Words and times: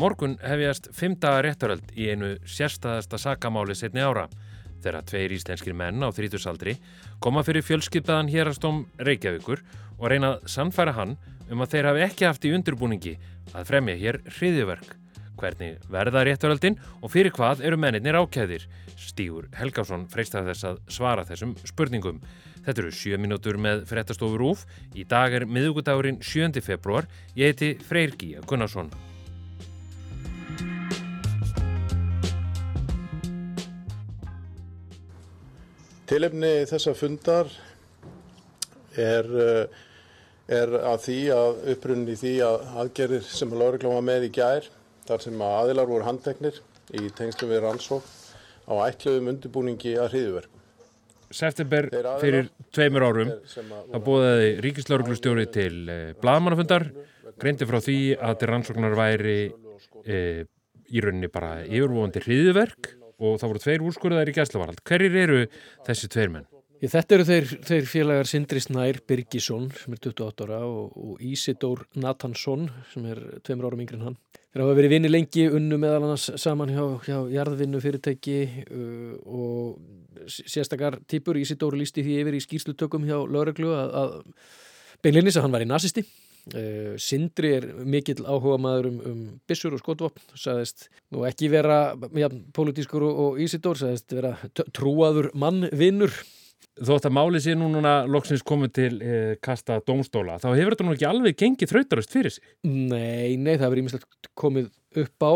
morgun 0.00 0.36
hefjast 0.42 0.90
fimm 0.96 1.16
daga 1.20 1.44
réttaröld 1.46 1.94
í 1.96 2.10
einu 2.12 2.34
sérstæðasta 2.48 3.20
sakamáli 3.20 3.76
setni 3.78 4.04
ára 4.04 4.26
þegar 4.82 5.06
tveir 5.08 5.34
íslenskir 5.36 5.76
menn 5.76 6.04
á 6.04 6.08
þrítusaldri 6.14 6.76
koma 7.22 7.44
fyrir 7.46 7.64
fjölskypaðan 7.66 8.30
hérastóm 8.32 8.84
Reykjavíkur 8.98 9.62
og 9.96 10.10
reyna 10.12 10.34
að 10.34 10.46
sannfæra 10.52 10.94
hann 10.96 11.16
um 11.50 11.62
að 11.62 11.74
þeir 11.74 11.90
hafi 11.90 12.04
ekki 12.06 12.28
haft 12.28 12.46
í 12.46 12.52
undirbúningi 12.56 13.16
að 13.54 13.68
fremja 13.70 13.96
hér 14.00 14.20
hriðiverk. 14.38 14.96
Hvernig 15.36 15.82
verða 15.92 16.22
réttaröldin 16.24 16.78
og 17.04 17.12
fyrir 17.12 17.34
hvað 17.36 17.60
eru 17.68 17.76
mennir 17.80 18.16
ákæðir? 18.16 18.64
Stígur 18.96 19.50
Helgásson 19.56 20.06
freistar 20.08 20.46
þess 20.48 20.64
að 20.70 20.78
svara 20.88 21.26
þessum 21.28 21.52
spurningum. 21.68 22.22
Þetta 22.64 22.82
eru 22.82 22.94
sjö 22.96 23.18
mínútur 23.20 23.60
með 23.60 23.84
frettastofur 23.90 24.46
úf. 24.48 24.64
Í 24.96 25.04
dag 25.08 25.36
er 25.36 25.44
miðugudagurinn 25.44 26.22
7. 26.24 26.64
februar. 26.64 27.06
Ég 27.36 27.52
heiti 27.52 27.76
Freyr 27.84 28.16
Gíja 28.16 28.40
Gunnarsson. 28.48 28.90
Tilefni 36.06 36.52
þessa 36.70 36.92
fundar 36.94 37.48
er, 38.94 39.26
er 40.46 40.74
að 40.78 41.00
því 41.02 41.16
að 41.34 41.56
upprunni 41.72 42.14
því 42.20 42.34
að 42.46 42.66
aðgerðir 42.82 43.24
sem 43.26 43.50
að 43.50 43.62
laurugláma 43.64 44.04
með 44.06 44.28
í 44.28 44.30
gær, 44.36 44.68
þar 45.08 45.24
sem 45.24 45.42
að 45.42 45.56
aðilar 45.62 45.90
voru 45.90 46.06
handteknir 46.06 46.60
í 46.94 47.08
tengslu 47.16 47.48
við 47.50 47.64
rannsók 47.64 48.06
á 48.70 48.74
ætluðum 48.86 49.32
undirbúningi 49.32 49.96
að 49.98 50.12
hriðuverkum. 50.14 50.62
September 51.34 51.88
fyrir 52.22 52.52
tveimur 52.74 53.06
árum 53.08 53.32
þá 53.50 53.96
bóðaði 54.06 54.50
ríkislauruglustjóri 54.62 55.46
til 55.50 55.72
eh, 55.90 56.12
bladmannafundar, 56.20 56.86
greindi 57.40 57.66
frá 57.66 57.80
því 57.82 57.98
að 58.14 58.36
til 58.38 58.50
rannsóknar 58.52 58.94
væri 58.98 59.40
eh, 60.06 60.44
í 60.86 61.02
rauninni 61.02 61.30
bara 61.34 61.64
yfirvofandi 61.66 62.22
hriðuverk 62.22 62.92
og 63.22 63.40
það 63.40 63.52
voru 63.52 63.64
tveir 63.64 63.86
úrskurðar 63.86 64.30
í 64.30 64.36
gæsluvarald. 64.36 64.84
Hverjir 64.86 65.18
eru 65.22 65.40
þessi 65.86 66.10
tveir 66.12 66.32
menn? 66.34 66.46
Ég, 66.76 66.90
þetta 66.92 67.14
eru 67.16 67.24
þeir, 67.24 67.46
þeir 67.64 67.86
félagar 67.88 68.28
Sindri 68.28 68.60
Snær 68.60 68.98
Birgisson 69.08 69.70
sem 69.72 69.94
er 69.96 70.00
28 70.10 70.44
ára 70.44 70.58
og, 70.68 70.90
og 70.92 71.22
Ísidór 71.24 71.86
Nathansson 71.96 72.66
sem 72.90 73.06
er 73.08 73.22
tveimur 73.46 73.70
árum 73.70 73.80
yngri 73.80 73.96
en 73.96 74.04
hann. 74.10 74.18
Þeir 74.52 74.64
hafa 74.64 74.74
verið 74.76 74.92
vinni 74.92 75.12
lengi 75.12 75.46
unnu 75.48 75.78
meðal 75.80 76.02
annars 76.02 76.26
saman 76.42 76.74
hjá, 76.74 76.84
hjá 77.06 77.16
jarðvinnu 77.32 77.80
fyrirtæki 77.80 78.36
uh, 78.66 79.16
og 79.24 80.28
sérstakar 80.28 80.98
típur 81.08 81.40
Ísidór 81.40 81.78
lísti 81.80 82.04
því 82.04 82.20
yfir 82.20 82.36
í 82.36 82.44
skýrslutökum 82.44 83.08
hjá 83.08 83.16
Lörglu 83.24 83.72
að, 83.72 83.96
að 84.02 84.14
beinlinnis 85.04 85.40
að 85.40 85.46
hann 85.46 85.56
var 85.56 85.64
í 85.64 85.70
nazisti 85.70 86.04
Sindri 87.02 87.48
er 87.56 87.64
mikill 87.82 88.22
áhuga 88.22 88.60
maður 88.62 88.90
um, 88.92 88.98
um 89.10 89.20
bissur 89.50 89.74
og 89.74 89.82
skotvopn 89.82 90.38
sagðist 90.38 90.86
nú 91.10 91.24
ekki 91.26 91.50
vera 91.50 91.96
ja, 92.14 92.30
politískur 92.54 93.02
og, 93.08 93.22
og 93.24 93.40
Ísidór 93.42 93.80
sagðist 93.80 94.14
vera 94.14 94.36
trúaður 94.70 95.32
mannvinnur 95.34 96.14
Þótt 96.76 97.06
að 97.08 97.14
máli 97.16 97.40
sé 97.40 97.54
nú 97.56 97.70
núna 97.72 98.02
loksins 98.04 98.42
komið 98.44 98.72
til 98.76 98.96
eh, 99.00 99.36
kasta 99.40 99.78
dómstóla 99.80 100.34
þá 100.42 100.50
hefur 100.50 100.74
þetta 100.74 100.84
nú 100.84 100.92
ekki 100.92 101.06
alveg 101.08 101.38
gengið 101.40 101.70
þrautarast 101.70 102.12
fyrir 102.12 102.34
sig? 102.34 102.50
Nei, 102.68 103.32
nei, 103.40 103.54
það 103.54 103.70
verður 103.70 103.80
ímislegt 103.80 104.28
komið 104.36 104.68
upp 105.00 105.24
á. 105.24 105.32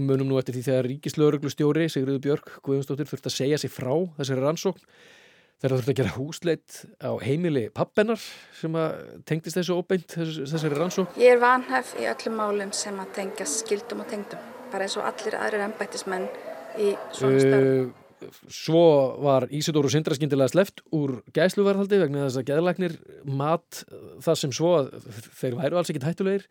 Munum 0.00 0.24
nú 0.30 0.38
eftir 0.40 0.56
því 0.56 0.62
þegar 0.70 0.88
ríkislauruglustjóri 0.92 1.90
Sigriður 1.92 2.24
Björk 2.24 2.48
Guðjónsdóttir 2.64 3.10
þurft 3.10 3.28
að 3.28 3.36
segja 3.36 3.60
sig 3.60 3.72
frá 3.74 3.92
þessari 4.16 4.46
rannsókn 4.46 4.88
þegar 5.56 5.72
það 5.72 5.78
þurfti 5.78 5.92
að 5.92 6.00
gera 6.00 6.14
húsleit 6.16 6.78
á 7.00 7.10
heimili 7.22 7.64
pappennar 7.74 8.22
sem 8.58 8.76
að 8.76 8.96
tengdist 9.28 9.58
þessu 9.58 9.76
óbeint 9.78 10.08
þess, 10.12 10.40
þessari 10.52 10.80
rannsók. 10.80 11.20
Ég 11.20 11.36
er 11.36 11.42
vanhæf 11.42 11.94
í 12.00 12.08
öllum 12.10 12.40
málum 12.40 12.72
sem 12.76 12.98
að 13.00 13.14
tengja 13.20 13.48
skildum 13.48 14.02
og 14.04 14.10
tengdum, 14.12 14.42
bara 14.72 14.88
eins 14.88 14.98
og 15.00 15.06
allir 15.08 15.38
aðrir 15.40 15.64
ennbættismenn 15.68 16.28
í 16.76 16.92
svona 17.16 17.40
störn. 17.40 17.70
Uh, 17.86 18.02
svo 18.52 18.84
var 19.24 19.48
Ísidóru 19.52 19.90
Sindra 19.92 20.16
skindilega 20.16 20.52
sleft 20.52 20.80
úr 20.96 21.18
gæsluvarhaldi 21.36 22.00
vegna 22.00 22.26
þess 22.26 22.40
að 22.40 22.48
geðlagnir 22.50 22.96
mat 23.28 23.82
það 24.24 24.40
sem 24.40 24.54
svo 24.56 24.72
að 24.78 24.94
þeir 25.40 25.58
væru 25.60 25.80
alls 25.80 25.92
ekki 25.92 26.04
hættulegir 26.04 26.46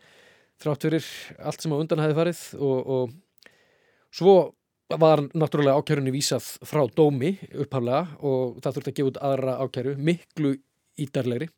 þrátt 0.62 0.86
fyrir 0.86 1.08
allt 1.42 1.66
sem 1.66 1.74
á 1.74 1.78
undan 1.78 2.04
hefði 2.04 2.18
farið 2.20 2.44
og, 2.62 2.94
og 2.96 4.14
svo 4.16 4.36
var 4.94 5.24
náttúrulega 5.34 5.80
ákjörunni 5.80 6.14
vísað 6.14 6.46
frá 6.68 6.84
dómi 6.94 7.36
upphaflega 7.54 8.04
og 8.22 8.60
það 8.62 8.78
þurfti 8.78 8.92
að 8.92 8.98
gefa 9.00 9.12
út 9.12 9.22
aðra 9.30 9.56
ákjöru, 9.64 9.96
miklu 9.98 10.52
ídarlegri. 11.02 11.50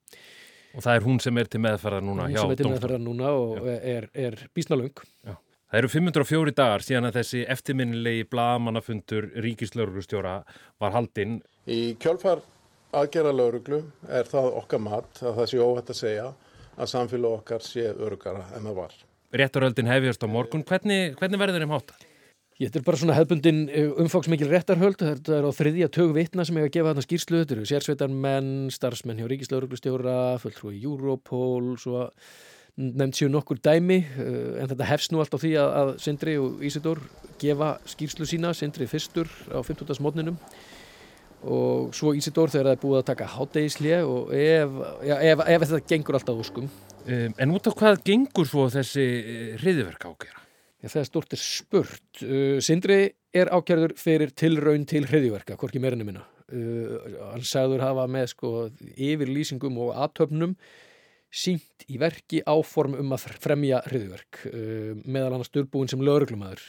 Og 0.77 0.85
það 0.85 0.95
er 0.95 1.05
hún 1.07 1.19
sem 1.23 1.37
er 1.41 1.49
til 1.51 1.61
meðferðar 1.63 2.05
núna. 2.05 2.29
Hún 2.29 2.39
sem 2.39 2.53
er 2.53 2.61
til 2.61 2.71
meðferðar 2.71 3.03
núna 3.03 3.33
og 3.35 3.59
Já. 3.59 3.75
er, 3.97 4.09
er 4.13 4.39
bísnalöng. 4.55 5.03
Já. 5.25 5.35
Það 5.67 5.79
eru 5.81 5.89
504 5.91 6.53
dagar 6.55 6.83
síðan 6.85 7.09
að 7.09 7.17
þessi 7.19 7.39
eftirminnilegi 7.51 8.27
blagamannafundur 8.31 9.25
ríkislaurugustjóra 9.43 10.37
var 10.79 10.93
haldinn. 10.95 11.41
Í 11.67 11.97
kjálfar 11.99 12.39
aðgera 12.95 13.33
lauruglu 13.35 13.81
er 14.07 14.29
það 14.31 14.53
okkar 14.61 14.79
mat 14.85 15.19
að 15.19 15.41
það 15.41 15.49
sé 15.51 15.59
óhætt 15.59 15.91
að 15.91 15.99
segja 15.99 16.29
að 16.77 16.91
samfélag 16.93 17.39
okkar 17.41 17.66
sé 17.66 17.89
örugara 17.91 18.45
en 18.55 18.69
það 18.69 18.79
var. 18.79 18.95
Rétturöldin 19.35 19.91
hefjast 19.91 20.23
á 20.23 20.27
morgun. 20.31 20.63
Hvernig, 20.63 21.17
hvernig 21.19 21.41
verður 21.41 21.66
þeim 21.66 21.75
hátta? 21.75 21.97
Þetta 22.57 22.79
er 22.79 22.85
bara 22.88 22.97
svona 22.97 23.13
hefbundin 23.13 23.66
eh, 23.69 23.91
umfangsmikil 24.01 24.47
réttarhöld, 24.50 24.97
þetta 24.97 25.35
er 25.38 25.45
á 25.45 25.51
þriðja 25.53 25.88
tög 25.94 26.16
vitna 26.16 26.41
sem 26.47 26.57
hefur 26.57 26.72
að 26.72 26.73
gefa 26.73 26.90
þarna 26.90 27.03
skýrslu, 27.06 27.41
þetta 27.44 27.53
eru 27.53 27.66
sérsveitar 27.69 28.16
menn, 28.25 28.47
starfsmenn 28.73 29.19
hjá 29.22 29.28
Ríkislauruglustjóra, 29.29 30.16
fulltrúi 30.41 30.79
Europol, 30.81 31.75
svo 31.78 32.07
nefnd 32.81 33.19
séu 33.19 33.29
nokkur 33.29 33.62
dæmi, 33.62 34.00
eh, 34.01 34.56
en 34.63 34.72
þetta 34.72 34.88
hefst 34.90 35.13
nú 35.13 35.22
allt 35.22 35.38
á 35.38 35.41
því 35.44 35.51
að, 35.62 35.75
að 35.81 35.91
Sindri 36.01 36.34
og 36.41 36.66
Ísidór 36.66 37.03
gefa 37.38 37.75
skýrslu 37.94 38.25
sína, 38.25 38.56
Sindri 38.57 38.90
fyrstur 38.90 39.29
á 39.53 39.62
15. 39.62 39.94
mótninum 40.01 40.41
og 41.46 41.94
svo 41.94 42.16
Ísidór 42.17 42.50
þegar 42.50 42.72
það 42.72 42.73
er 42.73 42.84
búið 42.88 43.00
að 43.03 43.07
taka 43.12 43.29
hátdegisli 43.35 43.94
og 44.01 44.34
ef, 44.34 44.81
ja, 45.06 45.22
ef, 45.22 45.46
ef 45.46 45.67
þetta 45.67 45.84
gengur 45.94 46.17
alltaf 46.17 46.41
úrskum. 46.41 46.73
Um, 47.06 47.38
en 47.38 47.53
út 47.53 47.69
á 47.69 47.72
hvað 47.78 48.01
gengur 48.09 48.50
svo 48.50 48.66
þessi 48.73 49.06
hriðiverk 49.62 50.09
ákjara? 50.09 50.47
Það 50.91 51.01
er 51.01 51.07
stort 51.09 51.35
er 51.35 51.41
spurt. 51.41 52.21
Uh, 52.23 52.57
Sindri 52.63 52.99
er 53.35 53.51
ákjörður 53.53 53.95
fyrir 53.99 54.33
tilraun 54.37 54.87
til 54.89 55.03
hriðjverka, 55.07 55.57
hvorki 55.59 55.81
meirinu 55.83 56.07
minna. 56.07 56.25
Uh, 56.47 57.17
hann 57.33 57.45
sagður 57.45 57.83
hafa 57.83 58.05
með 58.11 58.29
sko 58.33 58.51
yfirlýsingum 58.95 59.79
og 59.83 59.97
aðtöfnum 60.05 60.55
sínt 61.27 61.83
í 61.91 61.99
verki 61.99 62.39
áform 62.47 62.95
um 63.01 63.11
að 63.15 63.27
fremja 63.43 63.81
hriðjverk, 63.89 64.45
uh, 64.53 64.95
meðal 65.03 65.35
annars 65.35 65.51
stjórnbúin 65.51 65.91
sem 65.91 66.03
lögurglumæður. 66.03 66.63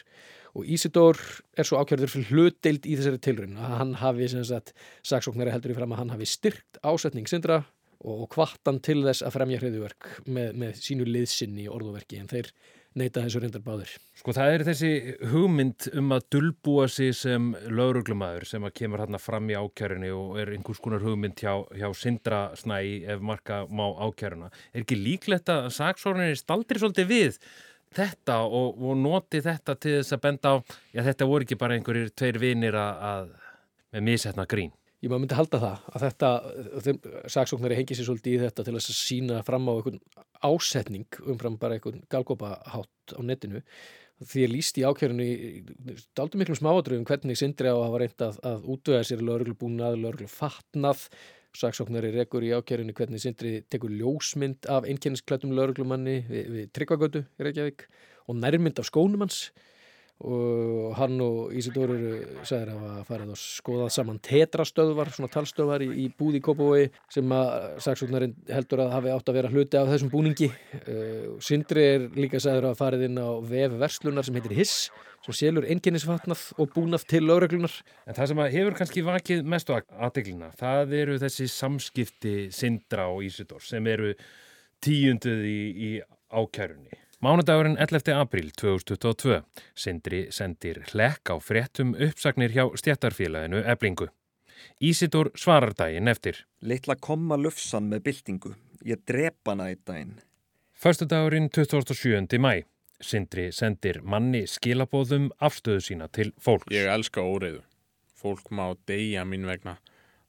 Og 0.58 0.66
Ísidór 0.74 1.18
er 1.60 1.66
svo 1.68 1.78
ákjörður 1.78 2.10
fyrir 2.10 2.30
hlutdeild 2.32 2.86
í 2.88 2.96
þessari 2.98 3.20
tilraun. 3.22 3.58
Hann 3.60 3.92
hafi, 4.00 4.26
sem 4.32 4.42
sagt, 4.48 4.72
saksóknari 5.06 5.52
heldur 5.54 5.74
í 5.74 5.76
fram 5.76 5.92
að 5.94 6.02
hann 6.02 6.14
hafi 6.16 6.26
styrkt 6.26 6.80
ásetning 6.82 7.28
Sindra 7.30 7.60
og 8.06 8.28
kvartan 8.32 8.78
til 8.84 9.00
þess 9.02 9.24
að 9.26 9.34
fremja 9.34 9.60
hriðjverk 9.62 10.08
með, 10.30 10.50
með 10.62 10.82
sínu 10.82 11.06
liðsinn 11.08 11.56
í 11.58 11.66
orðuverki 11.70 12.20
en 12.20 12.30
þeir 12.30 12.50
neyta 12.98 13.22
þessu 13.25 13.42
reyndar 13.42 13.62
báður. 13.64 13.94
Sko 14.19 14.34
það 14.36 14.54
er 14.54 14.64
þessi 14.69 14.91
hugmynd 15.32 15.88
um 16.00 16.14
að 16.16 16.26
dulbúa 16.34 16.88
sig 16.92 17.14
sem 17.16 17.50
lauruglumæður 17.70 18.48
sem 18.50 18.66
að 18.66 18.75
kemur 18.81 19.04
hérna 19.04 19.20
fram 19.22 19.48
í 19.50 19.56
ákjörinu 19.59 20.12
og 20.16 20.38
er 20.42 20.53
einhvers 20.56 20.82
konar 20.84 21.04
hugmynd 21.04 21.41
hjá, 21.41 21.54
hjá 21.78 21.88
Sindra 21.97 22.42
Snæ 22.59 22.78
ef 23.14 23.25
marka 23.25 23.64
má 23.70 23.86
ákjöruna. 24.09 24.53
Er 24.72 24.84
ekki 24.84 24.98
líklegt 25.00 25.50
að 25.53 25.70
saksórnir 25.78 26.38
staldri 26.38 26.82
svolítið 26.82 27.12
við 27.12 27.42
þetta 27.97 28.42
og, 28.44 28.81
og 28.84 28.98
noti 29.00 29.41
þetta 29.44 29.76
til 29.80 29.98
þess 29.98 30.16
að 30.16 30.25
benda 30.26 30.53
á, 30.53 30.56
já 30.92 31.04
þetta 31.06 31.28
voru 31.30 31.47
ekki 31.47 31.60
bara 31.60 31.78
einhverjir 31.78 32.12
tveir 32.12 32.41
vinir 32.42 32.76
að, 32.76 33.06
að 33.12 33.30
með 33.94 34.10
misetna 34.10 34.44
grín? 34.48 34.75
Ég 34.98 35.12
maður 35.12 35.22
myndi 35.22 35.36
halda 35.38 35.59
það 35.62 35.82
að 35.94 36.04
þetta, 36.04 36.28
saksóknari 37.31 37.76
hengi 37.78 37.94
sér 37.94 38.09
svolítið 38.09 38.34
í 38.34 38.41
þetta 38.42 38.64
til 38.66 38.75
að 38.75 38.86
sína 38.88 39.38
fram 39.47 39.69
á 39.70 39.72
einhvern 39.76 40.00
ásetning 40.42 41.19
umfram 41.22 41.59
bara 41.60 41.78
einhvern 41.78 42.03
galgópahátt 42.10 43.15
á 43.15 43.21
netinu. 43.22 43.62
Því 44.18 44.42
ég 44.42 44.50
líst 44.50 44.80
í 44.80 44.83
ákjörinu 44.83 45.27
daldur 46.18 46.42
miklum 46.42 46.59
smáadröfum 46.59 47.06
hvernig 47.06 47.39
Sindri 47.39 47.71
á 47.71 47.78
að 47.78 47.84
hafa 47.84 48.00
reynd 48.03 48.24
að, 48.27 48.41
að 48.50 48.66
útvöða 48.74 49.04
sér 49.06 49.22
lögurlubúnað, 49.22 50.00
lögurlufatnað 50.03 51.04
saksóknari 51.59 52.10
rekur 52.16 52.42
í 52.42 52.50
ákjörinu 52.59 52.95
hvernig 52.98 53.22
Sindri 53.22 53.54
tekur 53.71 53.95
ljósmynd 53.95 54.66
af 54.66 54.91
einnkennisklættum 54.91 55.54
lögurlumanni 55.54 56.21
við, 56.27 56.50
við 56.56 56.71
Tryggvagötu 56.74 57.22
í 57.22 57.47
Reykjavík 57.47 57.86
og 58.27 58.42
nærmynd 58.42 58.83
af 58.83 58.91
skónumans 58.91 59.41
og 60.26 60.97
hann 60.98 61.20
og 61.22 61.53
Ísidór 61.54 61.92
eru 61.94 62.12
sagður 62.47 62.72
að 62.72 62.80
hafa 62.82 63.04
farið 63.06 63.34
og 63.34 63.38
skoðað 63.38 63.92
saman 63.94 64.18
tetrastöðvar, 64.26 65.12
svona 65.15 65.30
talstöðvar 65.30 65.84
í, 65.86 65.91
í 66.03 66.06
búði 66.10 66.41
Kópavói 66.42 66.88
sem 67.15 67.34
að 67.36 67.53
saksóknarinn 67.86 68.34
heldur 68.50 68.82
að 68.82 68.97
hafi 68.97 69.12
átt 69.15 69.30
að 69.30 69.38
vera 69.38 69.53
hluti 69.53 69.78
af 69.78 69.92
þessum 69.92 70.10
búningi 70.10 70.50
uh, 70.50 71.38
Sindri 71.44 71.86
er 71.92 72.09
líka 72.18 72.42
sagður 72.42 72.72
að 72.72 72.80
farið 72.82 73.06
inn 73.06 73.22
á 73.22 73.30
VF 73.47 73.78
Verslunar 73.78 74.26
sem 74.26 74.41
heitir 74.41 74.59
Hiss 74.59 74.76
sem 75.22 75.38
selur 75.38 75.66
einnkynnisvatnað 75.70 76.44
og 76.59 76.71
búnað 76.74 77.06
til 77.10 77.24
lögreglunar. 77.26 77.74
En 78.06 78.18
það 78.18 78.30
sem 78.32 78.44
hefur 78.59 78.78
kannski 78.78 79.06
vakið 79.06 79.48
mest 79.50 79.71
á 79.71 79.78
aðdeglina, 79.78 80.53
það 80.59 80.94
eru 80.98 81.18
þessi 81.22 81.50
samskipti 81.53 82.36
Sindra 82.54 83.10
og 83.12 83.26
Ísidór 83.26 83.62
sem 83.66 83.86
eru 83.91 84.14
tíunduð 84.82 85.44
í, 85.47 85.60
í 85.74 85.91
ákærunni 86.30 87.06
Mánudagurinn 87.20 87.76
11. 87.80 88.15
apríl 88.15 88.50
2022. 88.62 89.42
Sindri 89.74 90.20
sendir 90.30 90.84
hlekk 90.92 91.32
á 91.34 91.42
fréttum 91.42 91.97
uppsagnir 91.98 92.53
hjá 92.54 92.68
stjættarfélaginu 92.78 93.65
Eblingu. 93.72 94.06
Ísitur 94.78 95.32
svarar 95.34 95.74
daginn 95.74 96.06
eftir. 96.06 96.44
Litla 96.62 96.94
koma 96.94 97.34
lufsan 97.34 97.88
með 97.91 98.04
byltingu. 98.06 98.54
Ég 98.86 99.03
drepa 99.03 99.56
hana 99.56 99.66
í 99.72 99.80
daginn. 99.82 100.15
Förstudagurinn 100.78 101.50
27. 101.50 102.38
mæ. 102.38 102.62
Sindri 103.03 103.48
sendir 103.50 103.98
manni 104.06 104.44
skilabóðum 104.47 105.32
afstöðu 105.42 105.82
sína 105.91 106.06
til 106.06 106.30
fólks. 106.38 106.71
Ég 106.71 106.86
elska 106.86 107.26
óreiðu. 107.26 107.66
Fólk 108.14 108.54
má 108.54 108.76
deyja 108.86 109.26
mín 109.26 109.50
vegna. 109.50 109.80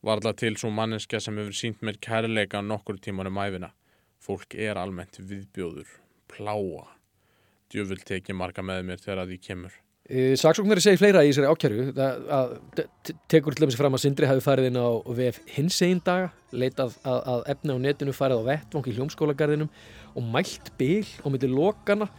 Varla 0.01 0.33
til 0.33 0.57
svo 0.57 0.73
manneska 0.73 1.21
sem 1.21 1.37
hefur 1.37 1.53
sínt 1.53 1.85
mér 1.85 2.01
kærleika 2.01 2.65
nokkur 2.65 2.97
tímar 2.97 3.29
um 3.29 3.41
æfina. 3.45 3.75
Fólk 4.17 4.57
er 4.57 4.81
almennt 4.81 5.21
viðbjóður 5.21 5.99
pláa. 6.29 6.87
Djöfull 7.69 8.01
teki 8.05 8.33
marga 8.33 8.65
með 8.65 8.87
mér 8.87 9.03
þegar 9.03 9.29
því 9.29 9.37
kemur. 9.45 9.77
E, 10.09 10.33
Saksóknari 10.41 10.81
segir 10.81 10.97
fleira 10.97 11.21
í 11.21 11.29
þessari 11.29 11.49
ákjæru 11.53 11.83
að, 11.93 12.23
að 12.33 12.53
tekur 13.29 13.53
til 13.53 13.67
dæmis 13.67 13.77
fram 13.77 13.93
að 13.93 14.01
Sindri 14.07 14.29
hafi 14.29 14.41
farið 14.41 14.71
inn 14.71 14.79
á 14.81 14.89
VF 15.05 15.37
hins 15.53 15.77
einn 15.85 16.01
daga, 16.01 16.31
leitað 16.49 16.95
að, 17.03 17.19
að 17.35 17.43
efna 17.53 17.75
á 17.77 17.83
netinu, 17.83 18.15
farið 18.17 18.41
á 18.41 18.47
vettvang 18.47 18.89
í 18.89 18.95
hljómskólagarðinum 18.97 19.69
og 20.17 20.27
mælt 20.33 20.73
bil 20.81 21.05
og 21.21 21.35
myndi 21.35 21.51
lokana 21.53 22.09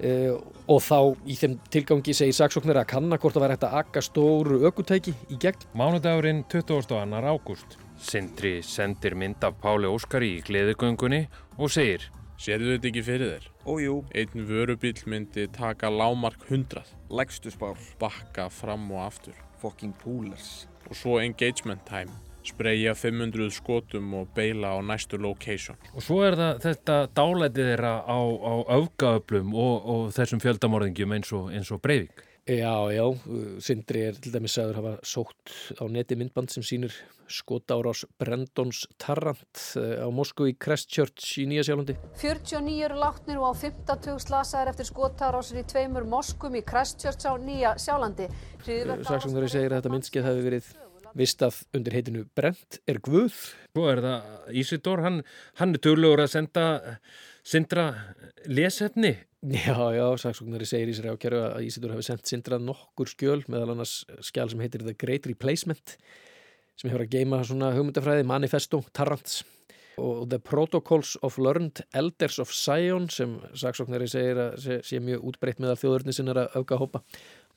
e, 0.00 0.32
og 0.32 0.80
þá 0.80 0.96
í 1.28 1.36
þeim 1.36 1.60
tilgangi 1.76 2.16
segir 2.16 2.40
saksóknari 2.40 2.80
að 2.80 2.90
kanna 2.94 3.20
hvort 3.20 3.36
það 3.36 3.44
væri 3.44 3.58
hægt 3.58 3.68
að 3.68 3.78
akka 3.82 4.06
stóru 4.08 4.62
ökutæki 4.70 5.12
í 5.28 5.36
gegn. 5.42 5.68
Mánudagurinn 5.76 6.46
22. 6.48 7.04
ágúst. 7.20 7.76
Sindri 8.00 8.62
sendir 8.64 9.12
mynd 9.16 9.44
af 9.44 9.60
Páli 9.60 9.92
Óskari 9.92 10.38
í 10.38 10.44
gleðugöngunni 10.48 11.26
og 11.60 11.68
segir 11.72 12.08
Serðu 12.36 12.74
þetta 12.74 12.88
ekki 12.90 13.02
fyrir 13.06 13.30
þér? 13.32 13.44
Ójú. 13.64 13.94
Einn 14.12 14.46
vörubíl 14.48 14.98
myndi 15.08 15.46
taka 15.56 15.88
lámark 15.88 16.42
hundrað. 16.50 16.90
Lægstu 17.08 17.52
spár. 17.54 17.80
Bakka 18.00 18.50
fram 18.52 18.90
og 18.92 19.06
aftur. 19.06 19.38
Fucking 19.62 19.96
poolers. 20.02 20.66
Og 20.90 20.98
svo 21.00 21.16
engagement 21.22 21.80
time. 21.88 22.12
Spreyja 22.46 22.92
500 22.94 23.50
skotum 23.56 24.12
og 24.20 24.28
beila 24.36 24.76
á 24.76 24.78
næstu 24.84 25.18
location. 25.18 25.80
Og 25.96 26.04
svo 26.04 26.20
er 26.28 26.36
það 26.38 26.60
þetta 26.68 26.98
dálætið 27.16 27.72
þeirra 27.72 27.94
á, 28.04 28.18
á 28.20 28.54
öfgaöflum 28.76 29.56
og, 29.56 29.74
og 29.94 30.06
þessum 30.14 30.44
fjöldamorðingjum 30.44 31.16
eins 31.16 31.32
og, 31.34 31.48
eins 31.56 31.72
og 31.74 31.82
Breivik. 31.82 32.25
Já, 32.46 32.92
já, 32.94 33.02
Sindri 33.58 34.04
er 34.06 34.18
til 34.22 34.30
dæmis 34.30 34.54
aður 34.62 34.76
hafa 34.78 34.90
sótt 35.02 35.50
á 35.82 35.84
neti 35.90 36.14
myndband 36.14 36.52
sem 36.54 36.62
sínir 36.62 36.94
skota 37.26 37.74
árás 37.74 38.04
Brendons 38.22 38.84
Tarrant 39.02 39.62
eh, 39.80 39.98
á 39.98 40.06
Moskú 40.14 40.46
í 40.46 40.52
Christchurch 40.54 41.40
í 41.42 41.48
Nýja 41.50 41.64
Sjálandi. 41.66 41.96
49 42.22 42.76
eru 42.86 43.00
látnir 43.02 43.42
og 43.42 43.50
á 43.50 43.54
50 43.66 44.22
slasaðir 44.22 44.70
eftir 44.70 44.86
skota 44.92 45.32
árásir 45.32 45.58
í 45.58 45.66
tveimur 45.66 46.06
Moskum 46.06 46.54
í 46.54 46.62
Christchurch 46.62 47.26
á 47.26 47.34
Nýja 47.34 47.74
Sjálandi. 47.82 48.30
Saksóknari 48.62 49.50
segir 49.50 49.74
að 49.74 49.80
þetta 49.80 49.94
myndskeið 49.96 50.30
hafi 50.30 50.46
verið 50.46 50.72
vistað 51.18 51.62
undir 51.74 51.98
heitinu 51.98 52.26
Brent 52.38 52.78
er 52.86 53.02
Guð. 53.02 53.34
Svo 53.74 53.90
er 53.90 54.06
það 54.06 54.52
Ísidór, 54.62 55.02
hann, 55.02 55.24
hann 55.58 55.74
er 55.74 55.82
tölugur 55.82 56.22
að 56.22 56.36
senda 56.38 56.66
Sindra 57.46 57.92
lesefni 58.50 59.14
Já, 59.46 59.76
já, 59.94 60.06
saksóknari 60.18 60.66
segir 60.66 60.90
í 60.90 60.94
sér 60.96 61.12
ákjæru 61.12 61.38
að 61.44 61.66
Ísitur 61.68 61.92
hafi 61.94 62.02
sendt 62.02 62.26
Sindra 62.26 62.56
nokkur 62.58 63.06
skjöl 63.06 63.44
meðal 63.46 63.76
annars 63.76 64.00
skjál 64.26 64.48
sem 64.50 64.62
heitir 64.64 64.82
The 64.82 64.96
Great 64.98 65.28
Replacement 65.30 65.94
sem 66.74 66.90
hefur 66.90 67.04
að 67.04 67.12
geima 67.12 67.38
svona 67.46 67.68
hugmyndafræði 67.76 68.26
Manifesto, 68.26 68.80
Tarrants 68.90 69.44
og 70.02 70.26
The 70.32 70.40
Protocols 70.42 71.14
of 71.22 71.38
Learned 71.38 71.84
Elders 71.94 72.40
of 72.42 72.50
Zion 72.50 73.06
sem 73.14 73.38
saksóknari 73.54 74.10
segir 74.10 74.42
að 74.42 74.58
sé, 74.64 74.80
sé 74.82 74.98
mjög 75.04 75.30
útbreytt 75.30 75.62
meðal 75.62 75.78
þjóðurni 75.84 76.16
sinna 76.16 76.34
að 76.34 76.58
auka 76.58 76.80
hópa. 76.82 77.04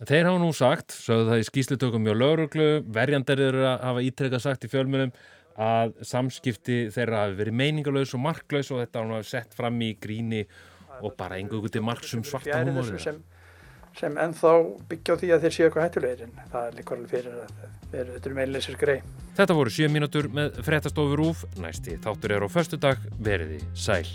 Þeir 0.05 0.29
hafa 0.29 0.39
nú 0.39 0.53
sagt, 0.55 0.93
sögðu 0.95 1.31
það 1.33 1.41
í 1.41 1.49
skýslutökum 1.49 2.05
mjög 2.05 2.21
lauruglu, 2.21 2.69
verjandar 2.93 3.41
eru 3.49 3.65
að 3.73 3.83
hafa 3.89 4.05
ítrekka 4.05 4.39
sagt 4.45 4.69
í 4.69 4.71
fjölmjölum 4.71 5.17
að 5.59 5.97
samskipti 6.07 6.77
þeirra 6.95 7.25
hafi 7.25 7.39
verið 7.41 7.57
meiningalöðs 7.59 8.15
og 8.15 8.23
marklaus 8.23 8.71
og 8.71 8.83
þetta 8.83 9.03
hafa 9.03 9.25
sett 9.27 9.57
fram 9.57 9.81
í 9.83 9.91
gríni 9.99 10.45
og 11.01 11.15
bara 11.19 11.39
einhverju 11.39 11.73
til 11.73 11.83
margsum 11.83 12.23
svarta 12.27 12.61
húmóri 12.63 12.99
sem, 13.03 13.19
sem 13.99 14.17
ennþá 14.23 14.55
byggja 14.91 15.15
á 15.15 15.19
því 15.19 15.33
að 15.35 15.45
þeir 15.45 15.55
séu 15.57 15.67
eitthvað 15.67 15.87
hættulegir 15.87 16.25
en 16.27 16.33
það 16.53 16.65
er 16.69 16.79
líka 16.79 16.95
alveg 16.95 17.13
fyrir 17.13 17.37
að 17.43 17.53
þeir 17.91 18.11
eru 18.15 18.35
meðleysir 18.39 18.79
grei. 18.79 18.97
Þetta 19.39 19.55
voru 19.59 19.75
7 19.75 19.93
mínútur 19.93 20.31
með 20.31 20.59
frettastofur 20.67 21.23
úf, 21.29 21.45
næsti 21.59 21.99
þáttur 22.03 22.35
er 22.35 22.45
á 22.45 22.49
förstu 22.51 22.79
dag, 22.79 23.07
veriði 23.19 23.63
sæl. 23.75 24.05